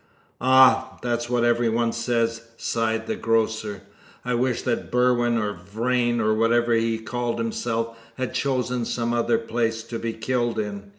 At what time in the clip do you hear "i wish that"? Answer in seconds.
4.25-4.89